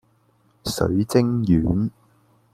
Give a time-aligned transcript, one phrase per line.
[0.65, 1.91] 水晶丸